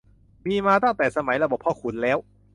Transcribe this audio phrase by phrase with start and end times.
[0.47, 2.17] มีมาตั้งแต่สมัยระบบพ่อขุนแล้ว